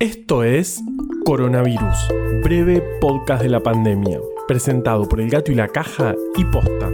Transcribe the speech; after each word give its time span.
Esto 0.00 0.42
es 0.42 0.82
Coronavirus, 1.24 2.08
breve 2.42 2.82
podcast 3.00 3.40
de 3.44 3.48
la 3.48 3.60
pandemia, 3.60 4.18
presentado 4.48 5.08
por 5.08 5.20
El 5.20 5.30
Gato 5.30 5.52
y 5.52 5.54
la 5.54 5.68
Caja 5.68 6.16
y 6.36 6.44
Posta. 6.46 6.90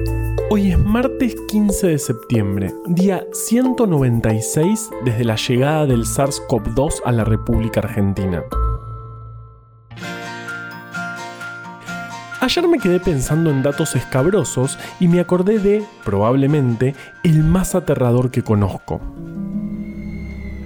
Hoy 0.50 0.72
es 0.72 0.78
martes 0.78 1.34
15 1.48 1.86
de 1.86 1.98
septiembre, 1.98 2.74
día 2.88 3.24
196 3.32 4.90
desde 5.06 5.24
la 5.24 5.36
llegada 5.36 5.86
del 5.86 6.04
SARS-CoV-2 6.04 7.00
a 7.06 7.12
la 7.12 7.24
República 7.24 7.80
Argentina. 7.80 8.42
Ayer 12.42 12.68
me 12.68 12.78
quedé 12.78 13.00
pensando 13.00 13.48
en 13.48 13.62
datos 13.62 13.96
escabrosos 13.96 14.78
y 15.00 15.08
me 15.08 15.20
acordé 15.20 15.58
de, 15.58 15.82
probablemente, 16.04 16.94
el 17.24 17.44
más 17.44 17.74
aterrador 17.74 18.30
que 18.30 18.42
conozco. 18.42 19.00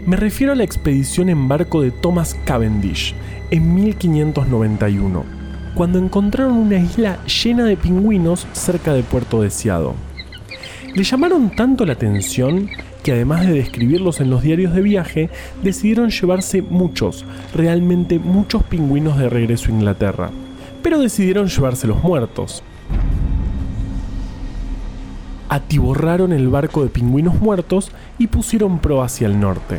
Me 0.06 0.16
refiero 0.16 0.52
a 0.52 0.56
la 0.56 0.64
expedición 0.64 1.30
en 1.30 1.48
barco 1.48 1.80
de 1.80 1.90
Thomas 1.90 2.36
Cavendish 2.44 3.14
en 3.50 3.74
1591, 3.74 5.24
cuando 5.74 5.98
encontraron 5.98 6.52
una 6.58 6.76
isla 6.76 7.18
llena 7.24 7.64
de 7.64 7.78
pingüinos 7.78 8.46
cerca 8.52 8.92
de 8.92 9.02
Puerto 9.02 9.40
Deseado. 9.40 9.94
Le 10.94 11.04
llamaron 11.04 11.56
tanto 11.56 11.86
la 11.86 11.94
atención 11.94 12.68
que 13.02 13.12
además 13.12 13.46
de 13.46 13.54
describirlos 13.54 14.20
en 14.20 14.28
los 14.28 14.42
diarios 14.42 14.74
de 14.74 14.82
viaje, 14.82 15.30
decidieron 15.62 16.10
llevarse 16.10 16.60
muchos, 16.60 17.24
realmente 17.54 18.18
muchos 18.18 18.62
pingüinos 18.62 19.18
de 19.18 19.28
regreso 19.28 19.68
a 19.68 19.72
Inglaterra. 19.72 20.30
Pero 20.82 20.98
decidieron 20.98 21.48
llevarse 21.48 21.86
los 21.86 22.02
muertos. 22.02 22.62
Atiborraron 25.54 26.32
el 26.32 26.48
barco 26.48 26.82
de 26.82 26.88
pingüinos 26.88 27.40
muertos 27.40 27.92
y 28.18 28.26
pusieron 28.26 28.80
pro 28.80 29.04
hacia 29.04 29.28
el 29.28 29.38
norte. 29.38 29.78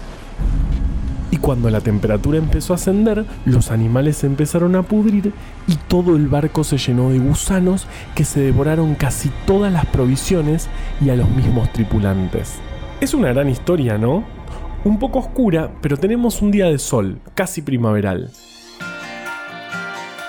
Y 1.32 1.36
cuando 1.36 1.70
la 1.70 1.82
temperatura 1.82 2.38
empezó 2.38 2.72
a 2.72 2.78
ascender, 2.78 3.26
los 3.44 3.72
animales 3.72 4.24
empezaron 4.24 4.78
a 4.78 4.84
pudrir 4.84 5.34
y 5.68 5.76
todo 5.90 6.16
el 6.16 6.30
barco 6.30 6.64
se 6.64 6.78
llenó 6.78 7.10
de 7.10 7.20
gusanos 7.20 7.88
que 8.16 8.24
se 8.24 8.40
devoraron 8.40 8.96
casi 8.96 9.30
todas 9.46 9.70
las 9.74 9.86
provisiones 9.88 10.70
y 11.02 11.10
a 11.10 11.18
los 11.18 11.30
mismos 11.32 11.70
tripulantes. 11.74 12.54
Es 13.02 13.14
una 13.14 13.34
gran 13.34 13.50
historia, 13.50 13.98
¿no? 13.98 14.24
Un 14.86 14.98
poco 14.98 15.20
oscura, 15.20 15.72
pero 15.82 15.98
tenemos 15.98 16.42
un 16.42 16.52
día 16.52 16.68
de 16.68 16.80
sol, 16.80 17.20
casi 17.34 17.62
primaveral. 17.62 18.32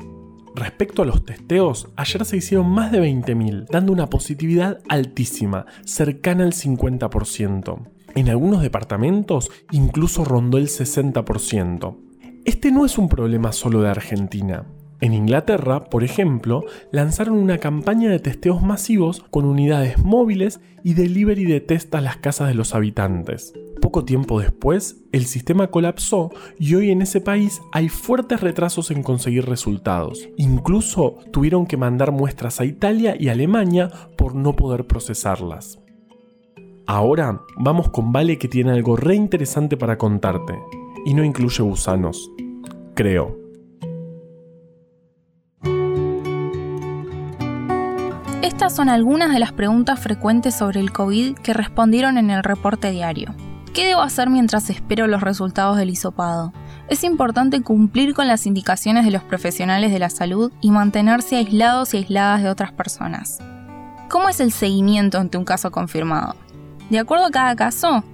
Respecto 0.55 1.03
a 1.03 1.05
los 1.05 1.27
testeos, 1.27 1.89
ayer 1.97 2.25
se 2.25 2.39
hicieron 2.39 2.71
más 2.71 2.91
de 2.91 3.03
20.000, 3.03 3.67
dando 3.69 3.93
una 3.93 4.09
positividad 4.09 4.79
altísima, 4.89 5.67
cercana 5.85 6.45
al 6.45 6.53
50%. 6.53 7.81
En 8.15 8.31
algunos 8.31 8.63
departamentos 8.63 9.51
incluso 9.71 10.25
rondó 10.25 10.57
el 10.57 10.69
60%. 10.69 11.97
Este 12.47 12.73
no 12.73 12.87
es 12.87 12.97
un 12.97 13.11
problema 13.11 13.53
solo 13.53 13.83
de 13.83 13.91
Argentina. 13.91 14.65
En 15.03 15.15
Inglaterra, 15.15 15.87
por 15.87 16.05
ejemplo, 16.05 16.63
lanzaron 16.93 17.35
una 17.35 17.59
campaña 17.59 18.09
de 18.09 18.21
testeos 18.21 18.63
masivos 18.63 19.25
con 19.31 19.45
unidades 19.45 19.99
móviles 19.99 20.61
y 20.85 20.95
delivery 20.95 21.45
de 21.45 21.61
test 21.61 21.93
a 21.97 22.01
las 22.01 22.19
casas 22.19 22.47
de 22.47 22.55
los 22.55 22.73
habitantes. 22.77 23.53
Poco 23.81 24.05
tiempo 24.05 24.39
después, 24.39 25.03
el 25.11 25.27
sistema 25.27 25.73
colapsó 25.73 26.31
y 26.57 26.77
hoy 26.77 26.93
en 26.93 27.03
ese 27.03 27.21
país 27.21 27.61
hay 27.73 27.89
fuertes 27.89 28.43
retrasos 28.43 28.93
en 28.93 29.03
conseguir 29.03 29.45
resultados. 29.47 30.29
Incluso 30.37 31.17
tuvieron 31.33 31.67
que 31.67 31.77
mandar 31.77 32.13
muestras 32.13 32.61
a 32.61 32.65
Italia 32.65 33.17
y 33.19 33.29
Alemania 33.29 33.91
por 34.17 34.37
no 34.37 34.55
poder 34.55 34.87
procesarlas. 34.87 35.81
Ahora 36.87 37.41
vamos 37.57 37.91
con 37.91 38.13
Vale 38.13 38.39
que 38.39 38.47
tiene 38.47 38.71
algo 38.71 38.95
re 38.95 39.17
interesante 39.17 39.77
para 39.77 39.99
contarte. 39.99 40.57
Y 41.05 41.15
no 41.15 41.25
incluye 41.25 41.65
gusanos. 41.65 42.31
Creo. 42.95 43.42
Estas 48.63 48.77
son 48.77 48.89
algunas 48.89 49.33
de 49.33 49.41
las 49.41 49.51
preguntas 49.51 49.99
frecuentes 49.99 50.55
sobre 50.55 50.79
el 50.79 50.93
COVID 50.93 51.35
que 51.35 51.53
respondieron 51.53 52.17
en 52.17 52.31
el 52.31 52.45
reporte 52.45 52.93
diario. 52.93 53.35
¿Qué 53.75 53.89
debo 53.89 54.03
hacer 54.03 54.31
mientras 54.31 54.71
espero 54.71 55.09
los 55.09 55.21
resultados 55.21 55.77
del 55.79 55.91
hisopado? 55.91 56.53
Es 56.87 57.03
importante 57.03 57.61
cumplir 57.63 58.15
con 58.15 58.29
las 58.29 58.47
indicaciones 58.47 59.05
de 59.05 59.11
los 59.11 59.25
profesionales 59.25 59.91
de 59.91 59.99
la 59.99 60.11
salud 60.11 60.53
y 60.61 60.71
mantenerse 60.71 61.35
aislados 61.35 61.93
y 61.93 61.97
aisladas 61.97 62.45
de 62.45 62.51
otras 62.51 62.71
personas. 62.71 63.41
¿Cómo 64.09 64.29
es 64.29 64.39
el 64.39 64.53
seguimiento 64.53 65.19
ante 65.19 65.39
un 65.39 65.45
caso 65.45 65.73
confirmado? 65.73 66.37
De 66.89 67.01
acuerdo 67.01 67.27
a 67.27 67.33
cada 67.33 67.57
caso, 67.57 68.05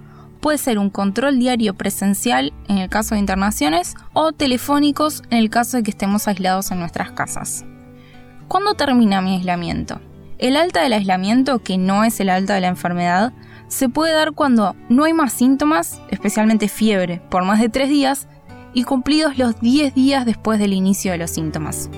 puede 0.41 0.57
ser 0.57 0.79
un 0.79 0.89
control 0.89 1.39
diario 1.39 1.75
presencial 1.75 2.55
en 2.69 2.79
el 2.79 2.89
caso 2.89 3.15
de 3.15 3.21
internaciones 3.21 3.97
o 4.15 4.33
telefónicos 4.33 5.23
en 5.29 5.41
el 5.41 5.51
caso 5.51 5.77
de 5.77 5.83
que 5.83 5.91
estemos 5.91 6.27
aislados 6.27 6.71
en 6.71 6.79
nuestras 6.79 7.13
casas. 7.13 7.67
¿Cuándo 8.49 8.73
termina 8.73 9.21
mi 9.21 9.35
aislamiento? 9.35 10.01
El 10.39 10.57
alta 10.57 10.83
del 10.85 10.93
aislamiento, 10.93 11.59
que 11.59 11.79
no 11.79 12.05
es 12.05 12.21
el 12.21 12.29
alta 12.29 12.55
de 12.55 12.61
la 12.61 12.69
enfermedad, 12.69 13.33
se 13.67 13.89
puede 13.89 14.13
dar 14.13 14.33
cuando 14.33 14.77
no 14.89 15.03
hay 15.03 15.13
más 15.13 15.33
síntomas, 15.33 16.01
especialmente 16.11 16.69
fiebre, 16.69 17.21
por 17.29 17.45
más 17.45 17.61
de 17.61 17.69
3 17.69 17.89
días 17.89 18.29
y 18.73 18.85
cumplidos 18.85 19.37
los 19.37 19.61
10 19.61 19.97
días 19.97 20.25
después 20.25 20.61
del 20.61 20.75
inicio 20.75 21.11
de 21.11 21.19
los 21.19 21.33
síntomas. 21.33 21.91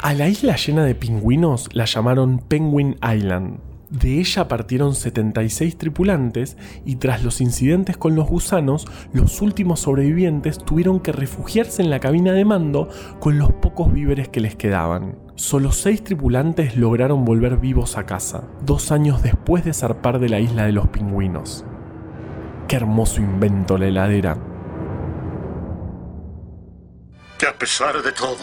A 0.00 0.14
la 0.14 0.28
isla 0.28 0.56
llena 0.56 0.82
de 0.84 0.94
pingüinos 0.94 1.68
la 1.74 1.84
llamaron 1.84 2.38
Penguin 2.38 2.96
Island 3.02 3.60
de 3.92 4.18
ella 4.18 4.48
partieron 4.48 4.94
76 4.94 5.76
tripulantes 5.76 6.56
y 6.86 6.96
tras 6.96 7.22
los 7.22 7.42
incidentes 7.42 7.98
con 7.98 8.16
los 8.16 8.26
gusanos, 8.26 8.86
los 9.12 9.42
últimos 9.42 9.80
sobrevivientes 9.80 10.56
tuvieron 10.58 10.98
que 10.98 11.12
refugiarse 11.12 11.82
en 11.82 11.90
la 11.90 12.00
cabina 12.00 12.32
de 12.32 12.46
mando 12.46 12.88
con 13.20 13.38
los 13.38 13.52
pocos 13.52 13.92
víveres 13.92 14.30
que 14.30 14.40
les 14.40 14.56
quedaban. 14.56 15.18
Solo 15.34 15.72
6 15.72 16.04
tripulantes 16.04 16.76
lograron 16.76 17.26
volver 17.26 17.58
vivos 17.58 17.98
a 17.98 18.06
casa, 18.06 18.48
dos 18.62 18.92
años 18.92 19.22
después 19.22 19.62
de 19.62 19.74
zarpar 19.74 20.18
de 20.20 20.30
la 20.30 20.40
isla 20.40 20.64
de 20.64 20.72
los 20.72 20.88
pingüinos. 20.88 21.66
Qué 22.68 22.76
hermoso 22.76 23.20
invento 23.20 23.76
la 23.76 23.88
heladera. 23.88 24.38
Que 27.38 27.46
a 27.46 27.58
pesar 27.58 28.02
de 28.02 28.12
todo, 28.12 28.38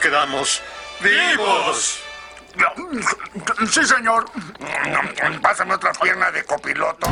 quedamos 0.00 0.62
vivos. 1.02 2.05
Sí, 3.70 3.84
señor. 3.84 4.26
Pásame 5.42 5.74
otra 5.74 5.92
pierna 5.92 6.30
de 6.30 6.44
copiloto. 6.44 7.06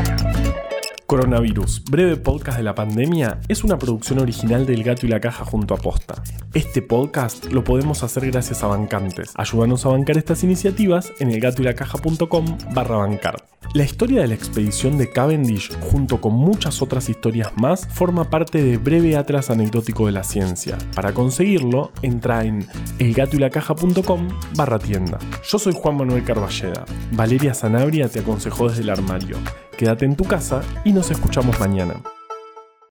Coronavirus, 1.14 1.84
breve 1.84 2.16
podcast 2.16 2.58
de 2.58 2.64
la 2.64 2.74
pandemia, 2.74 3.38
es 3.46 3.62
una 3.62 3.78
producción 3.78 4.18
original 4.18 4.66
del 4.66 4.82
Gato 4.82 5.06
y 5.06 5.08
la 5.08 5.20
Caja 5.20 5.44
junto 5.44 5.72
a 5.72 5.76
Posta. 5.76 6.20
Este 6.54 6.82
podcast 6.82 7.52
lo 7.52 7.62
podemos 7.62 8.02
hacer 8.02 8.26
gracias 8.32 8.64
a 8.64 8.66
bancantes. 8.66 9.32
Ayúdanos 9.36 9.86
a 9.86 9.90
bancar 9.90 10.18
estas 10.18 10.42
iniciativas 10.42 11.12
en 11.20 11.30
elgatoylacaja.com 11.30 12.58
barra 12.74 12.96
bancar. 12.96 13.46
La 13.74 13.84
historia 13.84 14.22
de 14.22 14.26
la 14.26 14.34
expedición 14.34 14.98
de 14.98 15.10
Cavendish, 15.10 15.72
junto 15.80 16.20
con 16.20 16.34
muchas 16.34 16.82
otras 16.82 17.08
historias 17.08 17.52
más, 17.56 17.86
forma 17.86 18.28
parte 18.28 18.62
de 18.62 18.76
Breve 18.76 19.16
Atlas 19.16 19.50
Anecdótico 19.50 20.06
de 20.06 20.12
la 20.12 20.24
Ciencia. 20.24 20.76
Para 20.96 21.14
conseguirlo, 21.14 21.92
entra 22.02 22.44
en 22.44 22.66
elgatoylacaja.com 22.98 24.28
barra 24.56 24.80
tienda. 24.80 25.18
Yo 25.48 25.60
soy 25.60 25.74
Juan 25.74 25.96
Manuel 25.96 26.24
Carballeda. 26.24 26.84
Valeria 27.12 27.54
Sanabria 27.54 28.08
te 28.08 28.18
aconsejó 28.18 28.68
desde 28.68 28.82
el 28.82 28.90
armario. 28.90 29.38
Quédate 29.76 30.04
en 30.04 30.16
tu 30.16 30.24
casa 30.24 30.62
y 30.84 30.92
nos 30.92 31.10
escuchamos 31.10 31.58
mañana. 31.58 31.94